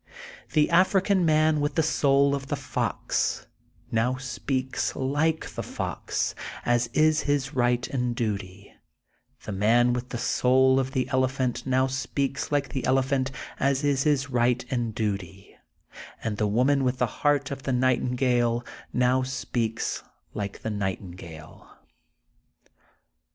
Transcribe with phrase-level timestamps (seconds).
[0.53, 3.45] The African man with the soul of the fox,
[3.91, 6.33] now speaks like the fox,
[6.65, 8.73] as is his Tight and duty,
[9.43, 13.29] the man with the soul of the ele phant now speaks like the elephant,
[13.59, 15.55] as is his right and duty,
[16.23, 20.01] and the woman with the heart of the nightingale now speaks
[20.33, 21.69] like the night ingale.